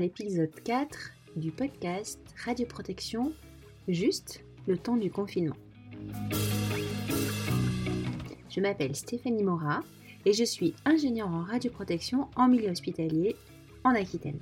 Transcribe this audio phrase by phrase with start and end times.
[0.00, 3.34] l'épisode 4 du podcast Radio Protection,
[3.86, 5.56] juste le temps du confinement.
[8.48, 9.80] Je m'appelle Stéphanie Mora
[10.24, 13.36] et je suis ingénieure en radioprotection en milieu hospitalier
[13.84, 14.40] en Aquitaine.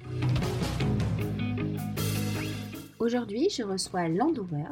[3.01, 4.71] Aujourd'hui, je reçois Landover,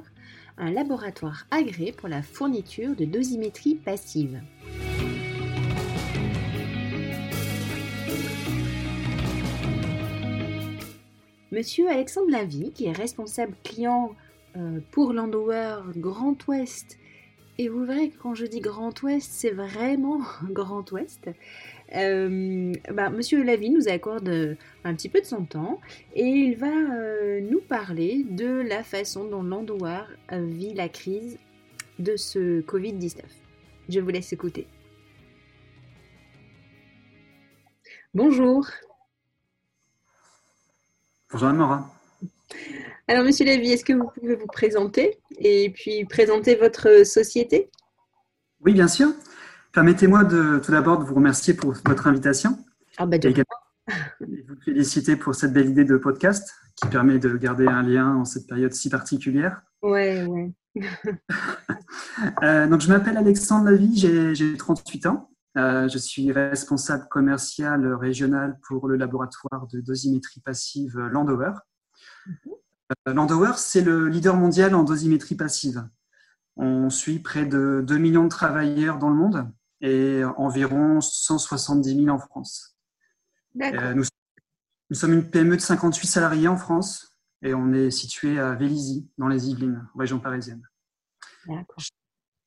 [0.56, 4.40] un laboratoire agréé pour la fourniture de dosimétrie passive.
[11.52, 14.16] Monsieur Alexandre Lavie, qui est responsable client
[14.56, 16.98] euh, pour Landover Grand Ouest,
[17.58, 21.30] et vous verrez que quand je dis Grand Ouest, c'est vraiment Grand Ouest.
[21.94, 25.80] Euh, bah, Monsieur Lavie nous accorde un petit peu de son temps
[26.14, 30.02] et il va euh, nous parler de la façon dont Landover
[30.32, 31.38] vit la crise
[32.00, 33.20] de ce Covid-19.
[33.88, 34.66] Je vous laisse écouter.
[38.12, 38.66] Bonjour.
[41.32, 41.90] Bonjour Anne-Mora.
[43.08, 47.68] Alors, Monsieur Lévy, est-ce que vous pouvez vous présenter et puis présenter votre société?
[48.60, 49.08] Oui, bien sûr.
[49.72, 52.56] Permettez-moi de, tout d'abord de vous remercier pour votre invitation.
[52.96, 53.34] Ah bah, et
[54.20, 58.24] vous féliciter pour cette belle idée de podcast qui permet de garder un lien en
[58.24, 59.62] cette période si particulière.
[59.82, 60.52] Ouais, ouais.
[62.42, 65.30] Euh, donc, je m'appelle Alexandre Lavie, j'ai 38 ans.
[65.56, 71.52] Euh, je suis responsable commercial régional pour le laboratoire de dosimétrie passive Landover.
[73.08, 75.88] Euh, Landover, c'est le leader mondial en dosimétrie passive.
[76.56, 82.08] On suit près de 2 millions de travailleurs dans le monde et environ 170 000
[82.08, 82.76] en France.
[83.62, 84.04] Euh, nous,
[84.90, 89.08] nous, sommes une PME de 58 salariés en France et on est situé à Vélizy,
[89.16, 90.62] dans les Yvelines, région parisienne.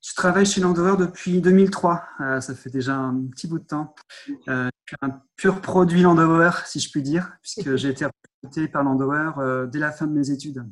[0.02, 2.02] Je travaille chez Landover depuis 2003.
[2.20, 3.94] Euh, ça fait déjà un petit bout de temps.
[4.48, 8.68] Euh, je suis un pur produit Landover, si je puis dire, puisque j'ai été recruté
[8.68, 10.64] par Landover euh, dès la fin de mes études.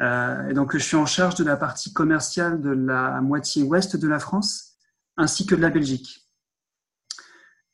[0.00, 4.08] et donc, je suis en charge de la partie commerciale de la moitié ouest de
[4.08, 4.78] la France,
[5.18, 6.26] ainsi que de la Belgique.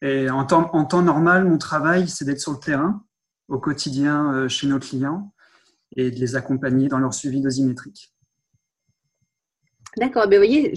[0.01, 3.05] Et en temps, en temps normal, mon travail, c'est d'être sur le terrain,
[3.47, 5.33] au quotidien chez nos clients,
[5.95, 8.13] et de les accompagner dans leur suivi dosimétrique.
[9.97, 10.75] D'accord, mais vous voyez,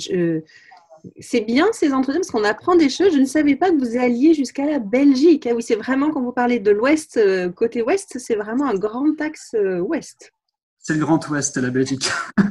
[1.20, 3.14] c'est bien ces entretiens parce qu'on apprend des choses.
[3.14, 5.48] Je ne savais pas que vous alliez jusqu'à la Belgique.
[5.50, 8.76] Ah oui, c'est vraiment, quand vous parlez de l'ouest, euh, côté ouest, c'est vraiment un
[8.76, 10.32] grand axe euh, ouest.
[10.80, 12.10] C'est le grand ouest, la Belgique.
[12.38, 12.44] ah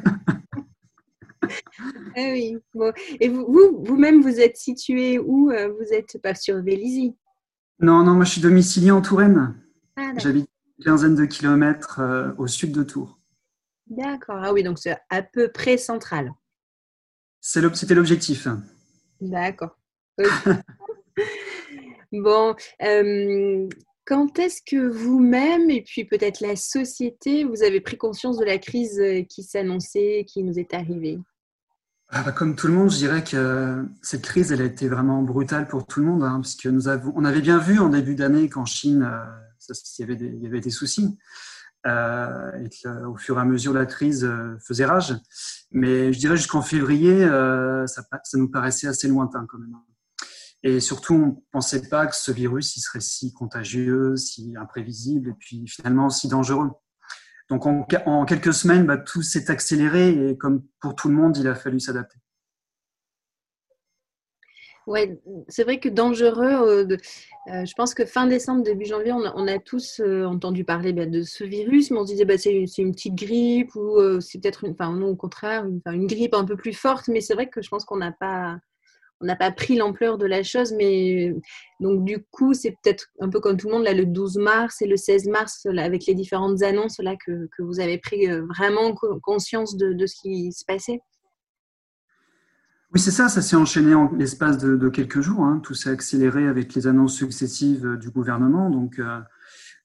[2.16, 2.56] oui.
[2.74, 2.92] Bon.
[3.20, 7.14] Et vous, vous-même, vous, êtes situé où euh, Vous n'êtes pas sur Vélizy?
[7.80, 9.54] Non, non, moi je suis domicilié en Touraine.
[9.96, 10.48] Ah, J'habite
[10.78, 12.00] une quinzaine de kilomètres
[12.38, 13.18] au sud de Tours.
[13.88, 14.40] D'accord.
[14.42, 16.32] Ah oui, donc c'est à peu près central.
[17.46, 18.48] C'était l'objectif.
[19.20, 19.76] D'accord.
[22.12, 23.68] bon, euh,
[24.06, 28.56] quand est-ce que vous-même et puis peut-être la société, vous avez pris conscience de la
[28.56, 31.18] crise qui s'annonçait, qui nous est arrivée?
[32.08, 35.22] Ah bah, comme tout le monde, je dirais que cette crise, elle a été vraiment
[35.22, 37.90] brutale pour tout le monde, hein, parce que nous avons, on avait bien vu en
[37.90, 39.24] début d'année qu'en Chine, euh,
[39.68, 41.18] il, y avait des, il y avait des soucis.
[41.86, 45.14] Euh, et qu'au fur et à mesure la crise euh, faisait rage.
[45.74, 48.04] Mais je dirais jusqu'en février, euh, ça,
[48.34, 49.74] nous paraissait assez lointain quand même.
[50.62, 55.30] Et surtout, on ne pensait pas que ce virus il serait si contagieux, si imprévisible
[55.30, 56.70] et puis finalement si dangereux.
[57.50, 61.36] Donc en, en quelques semaines, bah, tout s'est accéléré et comme pour tout le monde,
[61.36, 62.18] il a fallu s'adapter.
[64.86, 65.18] Ouais,
[65.48, 66.44] c'est vrai que dangereux.
[66.44, 66.96] Euh,
[67.48, 71.06] euh, je pense que fin décembre, début janvier, on a, tous euh, entendu parler bah,
[71.06, 74.68] de ce virus, mais on se disait bah, c'est une, petite grippe ou c'est peut-être
[74.68, 77.08] enfin non au contraire, une, grippe un peu plus forte.
[77.08, 78.58] Mais c'est vrai que je pense qu'on n'a pas,
[79.22, 80.72] on n'a pas pris l'ampleur de la chose.
[80.74, 81.34] Mais
[81.80, 84.82] donc du coup, c'est peut-être un peu comme tout le monde là, le 12 mars
[84.82, 88.94] et le 16 mars, avec les différentes annonces là que, que vous avez pris vraiment
[89.22, 91.00] conscience de ce qui se passait.
[92.94, 95.40] Oui, c'est ça, ça s'est enchaîné en l'espace de, quelques jours.
[95.40, 95.60] Hein.
[95.64, 98.70] Tout s'est accéléré avec les annonces successives euh, du gouvernement.
[98.70, 99.18] Donc, euh,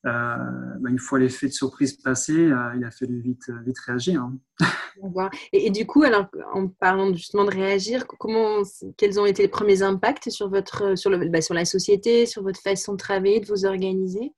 [0.06, 0.38] euh,
[0.80, 4.22] bah, une fois l'effet de surprise passé, il a fallu vite, vite réagir.
[4.22, 5.30] Hein.
[5.52, 8.62] Et, du coup, alors, en parlant justement de réagir, comment,
[8.96, 12.44] quels ont été les premiers impacts sur, votre, sur, le, bah, sur la société, sur
[12.44, 14.34] votre façon de travailler, de vous organiser?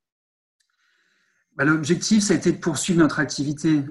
[1.55, 3.83] Bah, L'objectif, ça a été de poursuivre notre activité.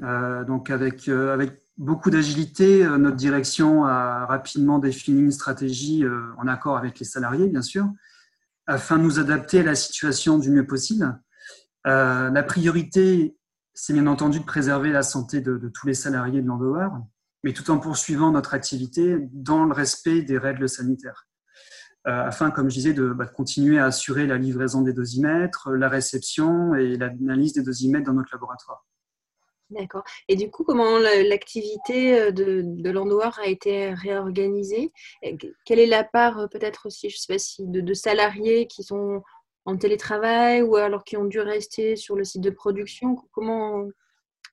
[0.47, 2.85] donc, avec, avec beaucoup d'agilité.
[2.85, 7.63] Euh, notre direction a rapidement défini une stratégie euh, en accord avec les salariés, bien
[7.63, 7.89] sûr,
[8.67, 11.19] afin de nous adapter à la situation du mieux possible.
[11.87, 13.37] Euh, la priorité,
[13.73, 16.89] c'est bien entendu de préserver la santé de, tous les salariés de Landover,
[17.43, 21.27] mais tout en poursuivant notre activité dans le respect des règles sanitaires.
[22.05, 26.75] Afin, comme je disais, bah, de, continuer à assurer la livraison des dosimètres, la réception
[26.75, 28.87] et l'analyse des dosimètres dans notre laboratoire.
[29.71, 30.03] D'accord.
[30.27, 34.93] Et du coup, comment l'activité de, de a été réorganisée?
[35.65, 39.23] Quelle est la part peut-être aussi, je ne sais pas si, de, salariés qui sont
[39.67, 43.17] en télétravail ou alors qui ont dû rester sur le site de production?
[43.31, 43.87] Comment,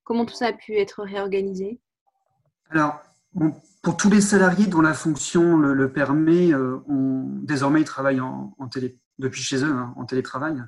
[0.03, 1.79] comment tout ça a pu être réorganisé?
[2.69, 3.01] Alors,
[3.81, 8.99] pour tous les salariés dont la fonction le, permet, euh, désormais ils travaillent en, télé,
[9.17, 10.61] depuis chez eux, hein, en télétravail.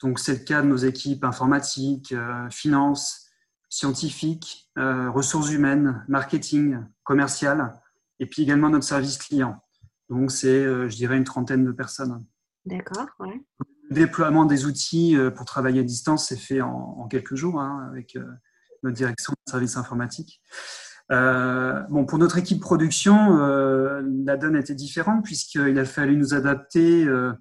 [0.00, 3.26] Donc, c'est le cas de nos équipes informatiques, euh, finances,
[3.68, 7.78] scientifiques, euh, ressources humaines, marketing, commercial,
[8.18, 9.62] et puis également notre service client.
[10.08, 12.24] Donc, c'est, je dirais, une trentaine de personnes.
[12.64, 13.44] D'accord, ouais.
[13.90, 18.16] Le déploiement des outils pour travailler à distance s'est fait en, quelques jours hein, avec
[18.82, 20.40] notre direction de services informatiques.
[21.10, 26.34] Euh, bon, pour notre équipe production, euh, la donne était différente puisqu'il a fallu nous
[26.34, 27.32] adapter euh,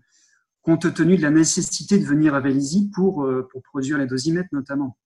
[0.62, 4.98] compte tenu de la nécessité de venir à Vélizy pour, pour produire les dosimètres notamment.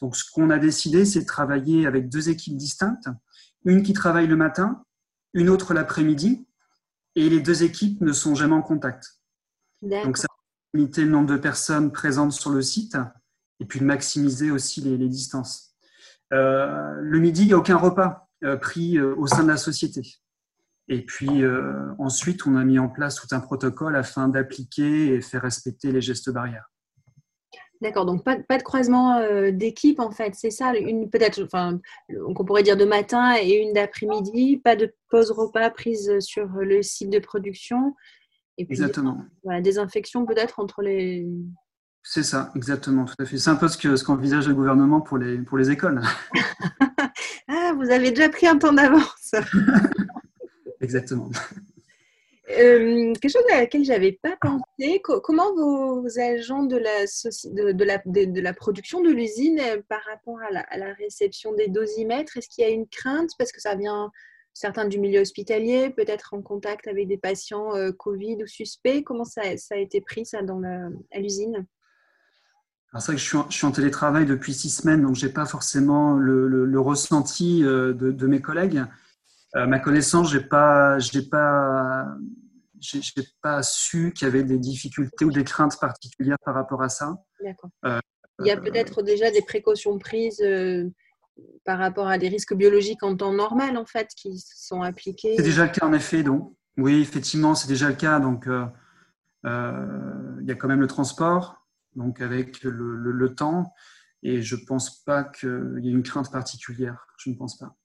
[0.00, 3.08] Donc, ce qu'on a décidé, c'est de travailler avec deux équipes distinctes,
[3.64, 4.84] une qui travaille le matin,
[5.34, 6.46] une autre l'après-midi,
[7.16, 9.20] et les deux équipes ne sont jamais en contact.
[9.82, 12.96] Donc, ça a limité le nombre de personnes présentes sur le site
[13.60, 15.73] et puis de maximiser aussi les, les distances.
[16.32, 19.56] Euh, le midi, il n'y a aucun repas euh, pris euh, au sein de la
[19.56, 20.02] société.
[20.88, 21.42] Et puis
[21.98, 26.02] ensuite, on a mis en place tout un protocole afin d'appliquer et faire respecter les
[26.02, 26.70] gestes barrières.
[27.80, 29.18] D'accord, donc pas, pas, de croisement
[29.50, 31.80] d'équipe en fait, c'est ça, une peut-être, enfin,
[32.26, 36.82] on pourrait dire de matin et une d'après-midi, pas de pause repas prise sur le
[36.82, 37.94] site de production.
[38.58, 39.24] Et puis, Exactement.
[39.42, 41.26] Voilà, désinfection peut-être entre les,
[42.06, 43.38] c'est ça, exactement, tout à fait.
[43.38, 46.02] C'est un peu ce, que, ce qu'envisage le gouvernement pour les, pour les écoles.
[47.48, 49.32] ah, vous avez déjà pris un temps d'avance.
[50.82, 51.30] exactement.
[52.50, 57.72] Euh, quelque chose à laquelle je n'avais pas pensé, comment vos agents de la, de,
[57.72, 61.54] de, la, de, la production de l'usine euh, par rapport à la, à la réception
[61.54, 63.30] des dosimètres, est-ce qu'il y a une crainte?
[63.38, 64.10] Parce que ça vient
[64.52, 69.24] certains du milieu hospitalier, peut-être en contact avec des patients euh, Covid ou suspects Comment
[69.24, 71.66] ça, ça, a été pris ça dans la, à l'usine?
[73.00, 76.14] C'est vrai que je suis, en, télétravail depuis six semaines, donc je n'ai pas forcément
[76.14, 78.84] le, ressenti euh, de, mes collègues.
[79.56, 80.98] Euh, ma connaissance, je n'ai pas,
[81.30, 82.06] pas,
[83.42, 87.14] pas su qu'il y avait des difficultés ou des craintes particulières par rapport à ça.
[87.42, 87.70] D'accord.
[87.84, 87.98] Euh,
[88.40, 90.44] Il y a peut-être déjà des précautions prises
[91.64, 95.34] par rapport à des risques biologiques en temps normal, en fait, qui sont appliqués.
[95.36, 96.22] C'est déjà le cas, en effet.
[96.22, 98.20] Donc, oui, effectivement, c'est déjà le cas.
[98.20, 101.63] Donc, il y a quand même le transport
[101.96, 103.72] donc avec le, temps.
[104.22, 107.06] Et je ne pense pas qu'il y ait une crainte particulière.
[107.18, 107.76] Je ne pense pas.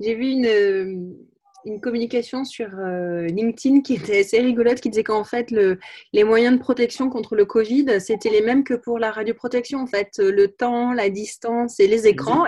[0.00, 1.16] J'ai vu une,
[1.64, 5.78] une, communication sur euh, LinkedIn qui était assez rigolote, qui disait qu'en fait, le,
[6.12, 9.80] les moyens de protection contre le Covid, c'était les mêmes que pour la radioprotection.
[9.80, 12.44] En fait, le temps, la distance et les écrans.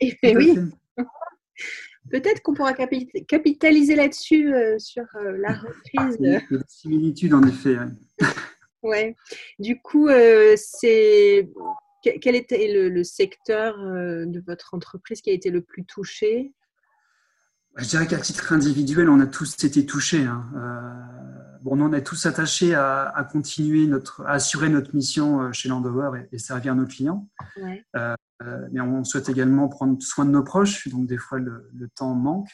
[0.00, 0.58] Et, oui.
[2.10, 6.16] Peut-être qu'on pourra capitaliser là-dessus euh, sur euh, la reprise.
[6.20, 7.76] Il y a des similitudes, en effet.
[8.82, 9.16] Ouais.
[9.58, 11.50] Du coup, euh, c'est
[12.02, 16.52] quel était le, secteur euh, de votre entreprise qui a été le plus touché?
[17.76, 20.22] Je dirais qu'à titre individuel, on a tous été touchés.
[20.22, 20.50] Hein.
[20.56, 26.26] Euh, bon, on est tous attachés à, continuer notre, à assurer notre mission chez Landover
[26.32, 27.28] et, servir nos clients.
[27.56, 32.52] mais on souhaite également prendre soin de nos proches, donc des fois le, temps manque.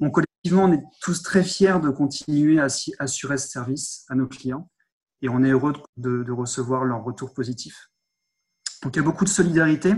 [0.00, 4.26] Donc collectivement, on est tous très fiers de continuer à assurer ce service à nos
[4.26, 4.70] clients
[5.22, 7.90] et on est heureux de, recevoir leur retour positif.
[8.82, 9.92] Donc il y a beaucoup de solidarité.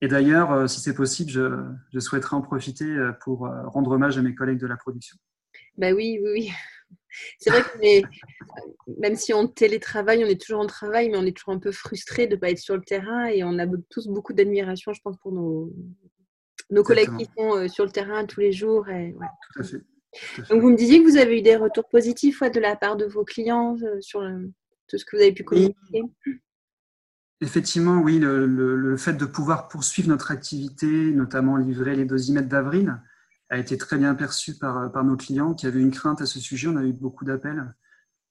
[0.00, 4.18] Et d'ailleurs, euh, si c'est possible, je, souhaiterais en profiter euh, pour euh, rendre hommage
[4.18, 5.16] à mes collègues de la production.
[5.76, 6.50] Ben oui, oui, oui.
[7.38, 11.36] C'est vrai que même si on télétravaille, on est toujours en travail, mais on est
[11.36, 14.08] toujours un peu frustré de ne pas être sur le terrain et on a tous
[14.08, 15.72] beaucoup d'admiration, je pense, pour nos,
[16.70, 18.88] nos collègues qui sont sur le terrain tous les jours.
[18.88, 19.14] Et,
[19.54, 19.80] Tout à fait.
[20.48, 23.04] Donc, vous me disiez que vous avez eu des retours positifs de la part de
[23.04, 24.20] vos clients euh, sur
[24.88, 26.02] tout ce que vous avez pu communiquer
[27.40, 32.98] Effectivement, oui, le, fait de pouvoir poursuivre notre activité, notamment livrer les dosimètres d'avril,
[33.50, 36.40] a été très bien perçu par, par nos clients qui avaient une crainte à ce
[36.40, 36.68] sujet.
[36.68, 37.74] On a eu beaucoup d'appels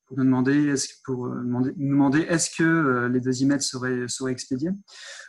[0.07, 4.31] pour nous demander est-ce pour euh, demander, demander est-ce que euh, les dosimètres seraient, seraient
[4.31, 4.71] expédiés.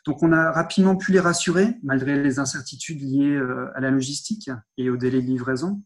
[0.06, 3.38] Donc on a rapidement pu les rassurer malgré les incertitudes liées
[3.74, 5.82] à la logistique et au délai de livraison.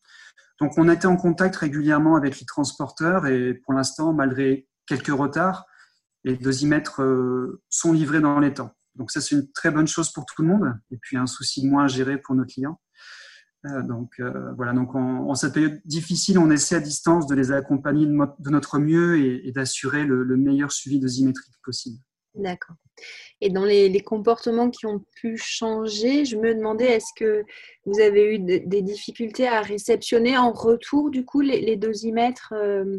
[0.61, 5.67] Donc, on était en contact régulièrement avec les transporteurs et pour l'instant, malgré quelques retards,
[6.25, 8.73] les dosimètres euh, sont livrés dans les temps.
[8.97, 11.67] Donc, ça, c'est une très bonne chose pour tout le monde et puis un souci
[11.67, 12.81] moins à gérer pour nos clients.
[13.65, 14.21] donc
[14.57, 18.79] voilà, donc en, cette période difficile, on essaie à distance de les accompagner de, notre
[18.79, 21.99] mieux et, d'assurer le, le, meilleur suivi dosimétrique possible.
[22.35, 22.77] D'accord.
[23.41, 27.45] Et dans les, comportements qui ont pu changer, je me demandais, est-ce que
[27.85, 32.99] vous avez eu des difficultés à réceptionner en retour, du coup, les, dosimètres euh,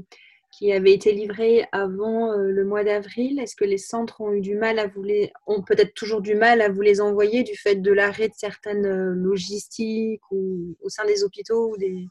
[0.51, 3.39] qui avaient été livrés avant euh, le mois d'avril?
[3.39, 6.35] Est-ce que les centres ont eu du mal à vous les, ont peut-être toujours du
[6.35, 10.89] mal à vous les envoyer du fait de l'arrêt de certaines euh, logistiques ou au
[10.89, 12.07] sein des hôpitaux ou des...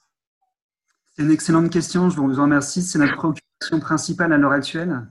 [1.16, 2.82] C'est une excellente question, je vous remercie.
[2.82, 5.08] C'est notre préoccupation principale à l'heure actuelle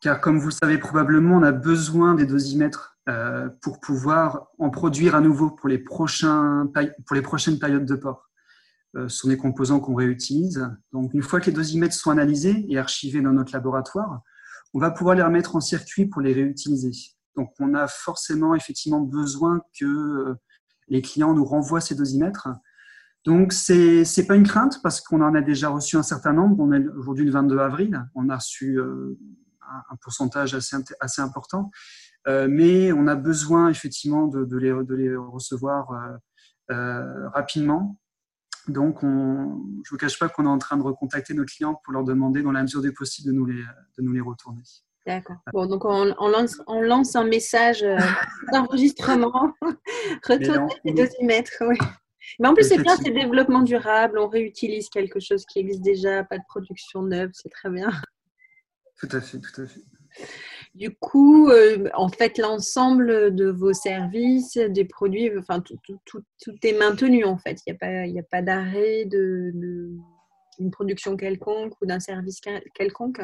[0.00, 4.70] car comme vous le savez probablement, on a besoin des dosimètres euh, pour pouvoir en
[4.70, 6.70] produire à nouveau pour les, prochains,
[7.06, 8.30] pour les prochaines périodes de port.
[8.96, 10.66] Euh, ce sont des composants qu'on réutilise.
[10.92, 14.22] Donc, une fois que les dosimètres sont analysés et archivés dans notre laboratoire,
[14.72, 16.92] on va pouvoir les remettre en circuit pour les réutiliser.
[17.36, 20.34] Donc, on a forcément effectivement besoin que euh,
[20.88, 22.48] les clients nous renvoient ces dosimètres.
[23.24, 26.56] Donc, c'est n'est pas une crainte parce qu'on en a déjà reçu un certain nombre.
[26.58, 28.06] On est aujourd'hui le 22 avril.
[28.14, 28.80] On a reçu
[29.90, 31.70] un pourcentage assez, assez important.
[32.28, 37.96] Euh, mais on a besoin effectivement de, de, les, de les, recevoir euh, euh, rapidement.
[38.68, 41.80] Donc, on, je ne vous cache pas qu'on est en train de recontacter nos clients
[41.82, 43.62] pour leur demander, dans la mesure du possible, de nous les,
[43.98, 44.62] de nous les retourner.
[45.06, 45.36] D'accord.
[45.52, 47.82] Bon, donc on, on, lance, on, lance, un message
[48.52, 49.54] d'enregistrement.
[50.28, 51.62] Retournez les dosimètres.
[51.66, 51.78] Oui.
[52.38, 54.18] Mais en plus, c'est bien, c'est développement durable.
[54.18, 57.90] On réutilise quelque chose qui existe déjà, pas de production neuve, c'est très bien.
[59.00, 59.80] Tout à fait, tout à fait.
[60.74, 65.78] Du coup, euh, en fait, l'ensemble de vos services, des produits, enfin, tout,
[66.62, 67.58] est maintenu en fait.
[67.66, 70.00] Il n'y a pas, pas d'arrêt d'une
[70.58, 72.40] de, production quelconque ou d'un service
[72.74, 73.20] quelconque?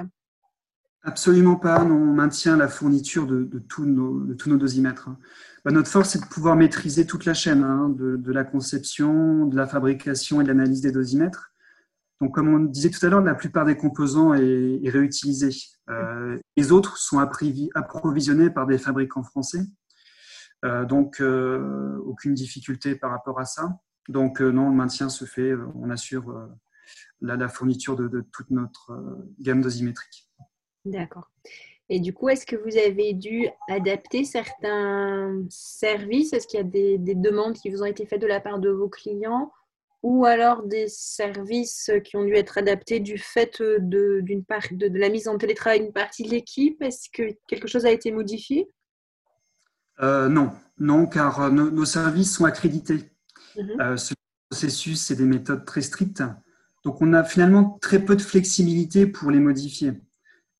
[1.02, 1.84] Absolument pas.
[1.84, 5.08] on maintient la fourniture de, tous, nos, tous nos dosimètres.
[5.64, 9.56] Bah, notre force, c'est de pouvoir maîtriser toute la chaîne, hein, de, la conception, de
[9.56, 11.52] la fabrication et de l'analyse des dosimètres.
[12.20, 15.50] Donc, comme on disait tout à l'heure, la plupart des composants est, réutilisé.
[15.90, 19.60] Euh, les autres sont approvisionnés par des fabricants français.
[20.64, 23.78] Euh, donc, euh, aucune difficulté par rapport à ça.
[24.08, 26.48] Donc, non, le maintien se fait, on assure
[27.20, 28.92] la, fourniture de, toute notre
[29.38, 30.30] gamme dosimétrique.
[30.84, 31.30] D'accord.
[31.88, 36.32] Et du coup, est-ce que vous avez dû adapter certains services?
[36.32, 38.70] Est-ce qu'il y a des, demandes qui vous ont été faites de la part de
[38.70, 39.52] vos clients?
[40.06, 44.86] Ou alors des services qui ont dû être adaptés du fait de, d'une part, de,
[44.96, 46.80] la mise en télétravail d'une partie de l'équipe?
[46.80, 48.70] Est-ce que quelque chose a été modifié?
[50.00, 53.10] Euh, Non, non, car euh, nos, services sont accrédités.
[53.56, 53.80] Mhm.
[53.80, 54.14] Euh, ce
[54.48, 56.22] processus, c'est des méthodes très strictes.
[56.84, 59.90] Donc, on a finalement très peu de flexibilité pour les modifier.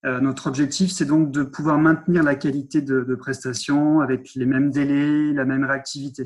[0.03, 4.73] notre objectif, c'est donc de pouvoir maintenir la qualité de, de prestation avec les mêmes
[4.73, 6.25] délais, la même réactivité.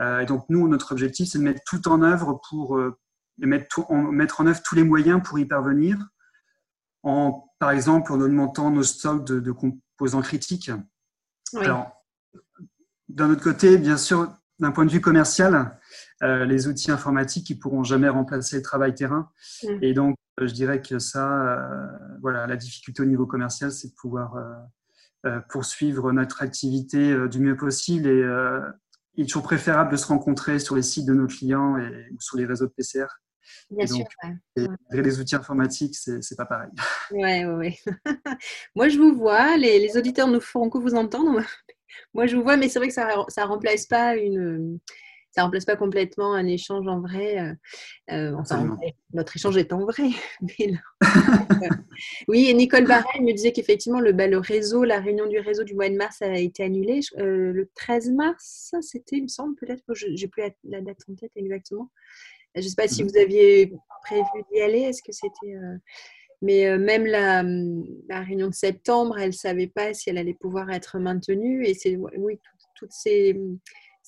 [0.00, 2.98] Euh, et donc, nous, notre objectif, c'est de mettre tout en œuvre pour euh,
[3.38, 5.98] mettre, en, mettre en œuvre tous les moyens pour y parvenir,
[7.02, 10.70] en, par exemple en augmentant nos stocks de, composants critiques.
[11.54, 12.04] Alors,
[13.08, 15.78] d'un autre côté, bien sûr, d'un point de vue commercial,
[16.22, 19.30] euh, les outils informatiques ne pourront jamais remplacer le travail terrain.
[19.62, 19.78] Mm.
[19.82, 21.70] Et donc, je dirais que ça,
[22.20, 24.34] voilà, la difficulté au niveau commercial, c'est de pouvoir
[25.48, 28.24] poursuivre notre activité du mieux possible et
[29.16, 32.20] il est toujours préférable de se rencontrer sur les sites de nos clients et, ou
[32.20, 33.06] sur les réseaux de PCR.
[33.70, 34.04] Bien sûr.
[34.90, 36.70] les outils informatiques, c'est pas pareil.
[37.10, 37.92] Oui, oui, oui.
[38.74, 39.56] Moi, je vous vois.
[39.56, 41.40] Les, auditeurs ne feront que vous entendre.
[42.14, 44.80] Moi, je vous vois, mais c'est vrai que ça ne remplace pas une,
[45.34, 47.40] ça remplace pas complètement un échange en vrai.
[47.40, 47.54] Euh,
[48.12, 48.78] euh, enfin,
[49.12, 50.10] notre échange est en vrai.
[52.28, 55.64] oui, et Nicole Barret me disait qu'effectivement, le, bah, le réseau, la réunion du réseau
[55.64, 57.00] du mois de mars a été annulée.
[57.18, 61.16] Euh, le 13 mars, c'était, il me semble, peut-être, je n'ai plus la, date en
[61.16, 61.90] tête exactement.
[62.54, 63.10] Je ne sais pas si mhm.
[63.10, 63.72] vous aviez
[64.04, 64.82] prévu d'y aller.
[64.82, 65.56] Est-ce que c'était.
[66.42, 67.42] Mais même la,
[68.08, 71.66] la, réunion de septembre, elle ne savait pas si elle allait pouvoir être maintenue.
[71.66, 72.38] Et c'est, oui,
[72.76, 73.36] toutes ces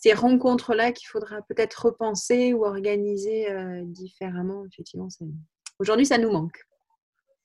[0.07, 4.65] ces rencontres-là qu'il faudra peut-être repenser ou organiser euh, différemment.
[4.67, 5.09] Effectivement,
[5.81, 6.61] aujourd'hui, ça nous manque.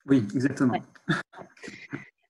[0.06, 0.80] Oui, exactement.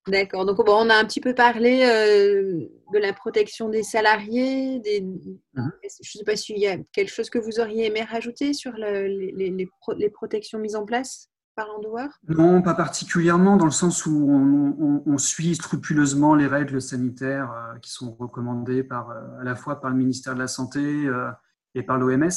[0.08, 0.46] D'accord.
[0.46, 4.80] Donc, bon, on a un petit peu parlé euh, de la protection des salariés.
[4.80, 5.02] Des...
[5.02, 5.72] Mhm.
[5.84, 8.72] Je ne sais pas s'il y a quelque chose que vous auriez aimé rajouter sur
[8.72, 11.30] les, les, protections mises en place?
[12.30, 17.92] Non, pas particulièrement, dans le sens où on, suit scrupuleusement les règles sanitaires euh, qui
[17.92, 21.30] sont recommandées par, euh, à la fois par le ministère de la Santé euh,
[21.76, 22.30] et par l'OMS.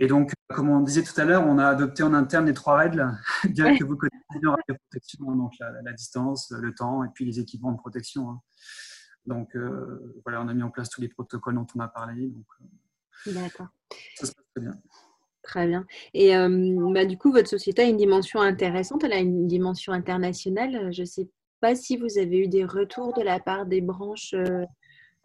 [0.00, 2.76] Et donc, comme on disait tout à l'heure, on a adopté en interne les trois
[2.76, 3.12] règles,
[3.50, 7.72] bien que vous connaissez la protection, donc la, distance, le temps et puis les équipements
[7.72, 8.30] de protection.
[8.30, 8.40] Hein.
[9.26, 9.54] Donc,
[10.24, 12.32] voilà, on a mis en place tous les protocoles dont on a parlé.
[13.26, 13.68] D'accord.
[14.16, 14.74] Ça se passe très bien.
[15.42, 15.84] Très bien.
[16.14, 16.32] Et
[16.92, 20.92] bah, du coup, votre société a une dimension intéressante, elle a une dimension internationale.
[20.92, 21.28] Je ne sais
[21.60, 24.34] pas si vous avez eu des retours de la part des branches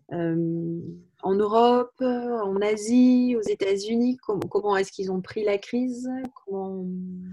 [0.10, 4.18] en Europe, en Asie, aux États-Unis.
[4.18, 6.10] Comment, est-ce qu'ils ont pris la crise?
[6.46, 6.84] Comment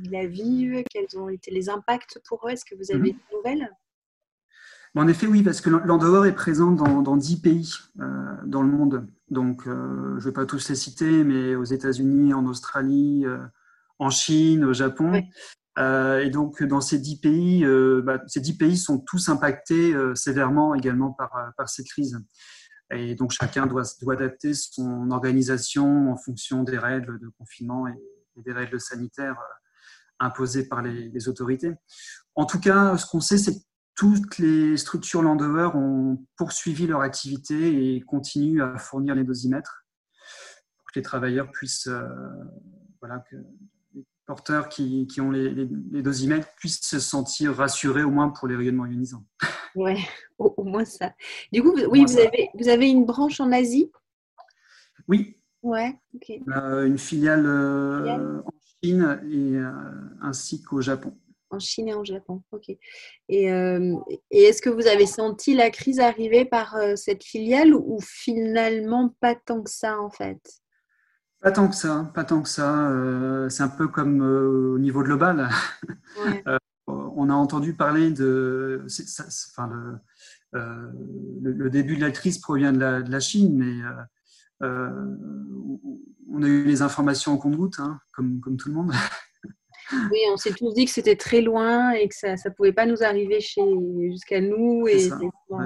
[0.04, 0.82] ils la vivent?
[0.90, 2.50] Quels ont été les impacts pour eux?
[2.50, 3.16] Est-ce que vous avez mmh.
[3.16, 3.70] des nouvelles?
[5.00, 8.68] En effet, oui, parce que l'Andorre est présent dans, dans 10 pays euh, dans le
[8.68, 9.08] monde.
[9.28, 13.38] Donc, euh, je ne vais pas tous les citer, mais aux États-Unis, en Australie, euh,
[13.98, 15.20] en Chine, au Japon.
[15.76, 17.66] et donc, dans ces 10 pays,
[18.04, 22.20] bah, ces 10 pays sont tous impactés sévèrement également par, par cette crise.
[22.92, 27.94] Et donc, chacun doit, doit adapter son organisation en fonction des règles de confinement et,
[28.36, 29.38] des règles sanitaires
[30.18, 31.72] imposées par les, les autorités.
[32.34, 33.62] En tout cas, ce qu'on sait, c'est
[33.94, 39.86] toutes les structures Landover ont poursuivi leur activité et continuent à fournir les dosimètres
[40.78, 42.08] pour que les travailleurs puissent, euh,
[43.00, 43.36] voilà, que
[43.94, 48.48] les porteurs qui, qui ont les, les, dosimètres puissent se sentir rassurés au moins pour
[48.48, 49.24] les rayonnements ionisants.
[49.76, 49.96] Oui,
[50.38, 51.14] au, moins ça.
[51.52, 53.90] Du coup, oui, vous avez, vous avez une branche en Asie?
[55.08, 55.36] Oui.
[55.64, 56.30] Ouais, ok.
[56.86, 59.72] une filiale, euh, en Chine et euh,
[60.20, 61.18] ainsi qu'au Japon.
[61.54, 62.68] En Chine et en Japon, ok.
[63.28, 63.96] Et, euh,
[64.30, 69.14] et est-ce que vous avez senti la crise arriver par euh, cette filiale ou finalement
[69.20, 70.40] pas tant que ça en fait?
[71.40, 72.88] Pas tant que ça, pas tant que ça.
[72.90, 75.48] Euh, c'est un peu comme au niveau global.
[76.86, 78.84] on a entendu parler de.
[79.52, 80.00] enfin,
[80.52, 83.82] le, le, début de la crise provient de la, de la Chine, mais
[84.60, 88.92] on a eu les informations en compte-gouttes, hein, comme, comme tout le monde.
[89.92, 92.86] Oui, on s'est tous dit que c'était très loin et que ça ne pouvait pas
[92.86, 94.86] nous arriver jusqu'à nous.
[94.88, 95.10] Et
[95.50, 95.58] on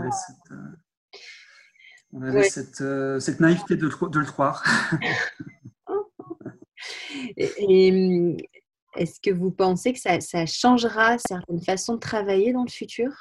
[2.22, 4.64] avait cette, euh, euh, cette, naïveté de, de, le croire.
[7.36, 8.36] et,
[8.96, 13.12] est-ce que vous pensez que ça, ça, changera certaines façons de travailler dans le futur?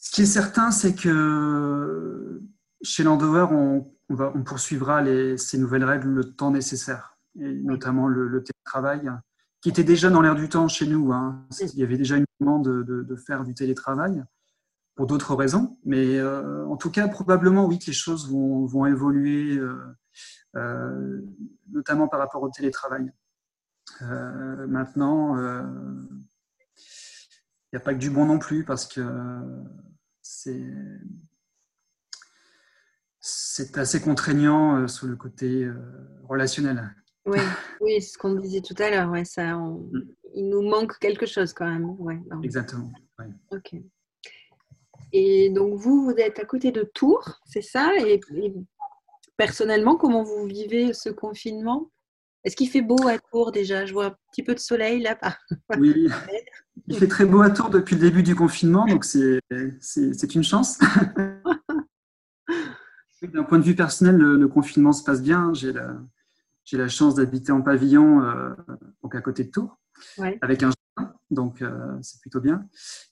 [0.00, 2.40] Ce qui est certain, c'est que
[2.82, 7.52] chez Landover, on, on, va, on poursuivra les, ces nouvelles règles le temps nécessaire et
[7.62, 9.10] notamment le, télétravail,
[9.60, 11.12] qui était déjà dans l'air du temps chez nous.
[11.12, 11.46] Hein.
[11.60, 14.22] Il y avait déjà une demande de, faire du télétravail
[14.94, 18.86] pour d'autres raisons, mais euh, en tout cas, probablement, oui, que les choses vont, vont
[18.86, 19.96] évoluer, euh,
[20.56, 21.20] euh,
[21.70, 23.10] notamment par rapport au télétravail.
[24.00, 25.36] maintenant,
[26.76, 29.02] il n'y a pas que du bon non plus, parce que
[30.22, 30.66] c'est
[33.22, 35.70] c'est assez contraignant sur le côté
[36.24, 36.94] relationnel.
[37.26, 37.38] Oui,
[37.80, 39.10] oui c'est ce qu'on disait tout à l'heure.
[39.10, 39.90] Ouais, ça, mm.
[40.34, 41.90] Il nous manque quelque chose quand même.
[41.98, 42.90] Ouais, Exactement.
[43.50, 43.74] Ok.
[45.12, 47.90] Et donc, vous, vous êtes à côté de Tours, c'est ça?
[47.98, 48.20] Et,
[49.36, 51.90] personnellement, comment vous vivez ce confinement?
[52.44, 53.84] Est-ce qu'il fait beau à Tours déjà?
[53.86, 55.36] Je vois un petit peu de soleil là-bas.
[55.78, 56.08] Oui,
[56.86, 59.40] il fait très beau à Tours depuis le début du confinement, donc c'est
[60.34, 60.78] une chance.
[63.22, 65.52] D'un point de vue personnel, le, le, confinement se passe bien.
[65.52, 65.94] J'ai la,
[66.70, 68.50] j'ai la chance d'habiter en pavillon, euh,
[69.02, 69.76] donc à côté de Tours,
[70.40, 72.64] avec un jardin, donc euh, c'est plutôt bien.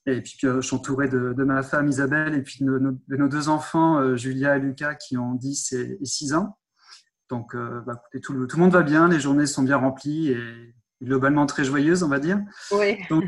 [0.07, 3.17] Et puis euh, je suis entouré de, de, ma femme Isabelle et puis de, de,
[3.17, 6.57] nos deux enfants, Julia et Lucas, qui ont 10 et, 6 ans.
[7.31, 10.31] Donc bah, écoutez, tout, le, tout, le, monde va bien, les journées sont bien remplies
[10.31, 12.41] et globalement très joyeuses, on va dire.
[13.11, 13.25] Donc,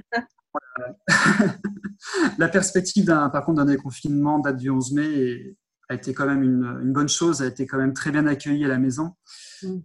[2.38, 5.56] la perspective, par contre, d'un déconfinement date du 11 mai et
[5.90, 8.64] a été quand même une, une, bonne chose, a été quand même très bien accueillie
[8.64, 9.16] à la maison.
[9.62, 9.80] Mm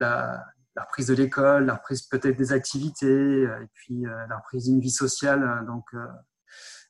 [0.00, 4.64] la, reprise de l'école, la reprise peut-être des activités, euh, et puis euh, la reprise
[4.64, 5.42] d'une vie sociale.
[5.42, 5.84] Euh, donc,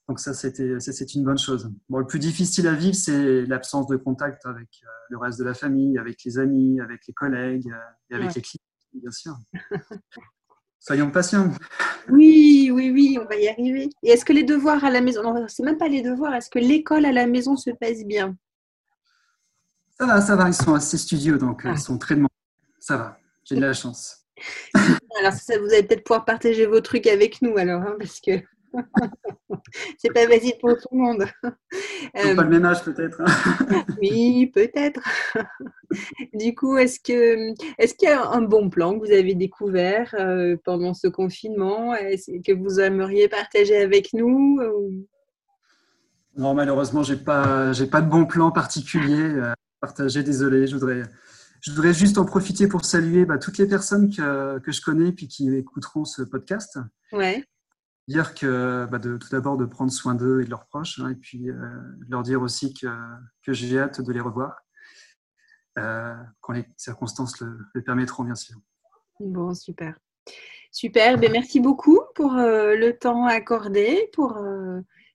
[0.07, 1.73] donc ça, c'était, c'est une bonne chose.
[1.89, 4.69] Bon, le plus difficile à vivre, c'est l'absence de contact avec
[5.09, 7.69] le reste de la famille, avec les amis, avec les collègues
[8.11, 8.63] et avec les clients,
[8.95, 9.37] bien sûr.
[10.79, 11.53] Soyons patients.
[12.09, 13.91] Oui, oui, oui, on va y arriver.
[14.03, 16.49] Et est-ce que les devoirs à la maison, non, c'est même pas les devoirs, est-ce
[16.49, 18.37] que l'école à la maison se passe bien?
[20.01, 21.73] Ça va, ça va, ils sont assez studieux, donc ah.
[21.73, 22.33] ils sont très demandés.
[22.79, 24.25] Ça va, j'ai de la chance.
[25.21, 28.31] alors, ça, vous allez peut-être pouvoir partager vos trucs avec nous, alors, hein, parce que
[29.99, 31.27] c'est pas facile pour tout le monde.
[31.45, 33.21] Euh, pas le même âge, peut-être.
[34.01, 35.03] oui, peut-être.
[36.33, 40.15] du coup, est-ce que est-ce qu'il y a un bon plan que vous avez découvert
[40.19, 41.93] euh, pendant ce confinement?
[41.93, 44.61] Que vous aimeriez partager avec nous
[46.37, 50.23] Non, malheureusement, j'ai pas j'ai pas de bon plan particulier à partager.
[50.23, 51.03] Désolé, je voudrais
[51.61, 55.13] je voudrais juste en profiter pour saluer bah, toutes les personnes que, que, je connais
[55.13, 56.79] puis qui écouteront ce podcast.
[57.13, 57.45] Ouais.
[58.09, 61.11] Dire que bah, de, tout d'abord de prendre soin d'eux et de leurs proches, hein,
[61.11, 61.57] et puis euh,
[62.09, 62.87] leur dire aussi que,
[63.43, 64.57] que j'ai hâte de les revoir.
[65.77, 68.57] quand les circonstances le, permettront, bien sûr.
[69.19, 69.99] Bon, super.
[70.73, 74.39] Super, ben, merci beaucoup pour le temps accordé, pour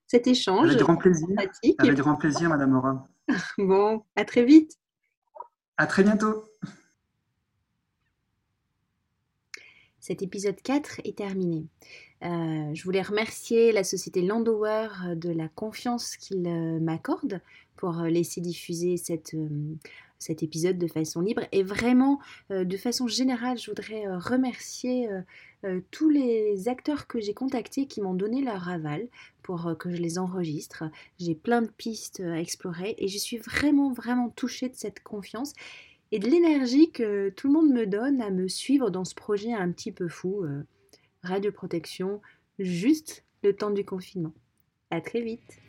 [0.07, 0.69] cet échange.
[0.69, 1.27] Avec grand plaisir.
[1.79, 3.07] Avec grand plaisir, Madame Morin.
[3.57, 4.77] bon, à très vite.
[5.77, 6.43] À très bientôt.
[9.99, 11.65] Cet épisode 4 est terminé.
[12.23, 17.41] Euh, je voulais remercier la société Landower de la confiance qu'il euh, m'accorde
[17.75, 19.35] pour euh, laisser diffuser cette,
[20.19, 21.41] cet épisode de façon libre.
[21.51, 22.19] Et vraiment,
[22.51, 25.09] de façon générale, je voudrais remercier
[25.91, 29.07] tous les acteurs que j'ai contactés qui m'ont donné leur aval
[29.43, 30.83] pour que je les enregistre.
[31.19, 35.53] J'ai plein de pistes à explorer et je suis vraiment, vraiment touchée de cette confiance
[36.11, 39.53] et de l'énergie que tout le monde me donne à me suivre dans ce projet
[39.53, 40.63] un petit peu fou, euh,
[41.23, 42.21] radioprotection,
[42.59, 44.33] juste le temps du confinement.
[44.91, 45.64] À très vite